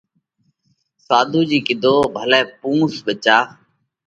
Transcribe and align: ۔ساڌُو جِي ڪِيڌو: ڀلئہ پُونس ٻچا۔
۔ساڌُو 1.05 1.41
جِي 1.49 1.59
ڪِيڌو: 1.67 1.95
ڀلئہ 2.13 2.41
پُونس 2.59 2.93
ٻچا۔ 3.05 3.37